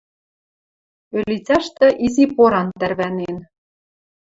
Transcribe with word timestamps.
Ӧлицӓштӹ 1.19 1.87
изи 2.05 2.25
поран 2.35 2.67
тӓрвӓнен. 2.79 3.37